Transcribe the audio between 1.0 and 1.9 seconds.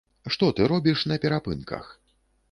на перапынках?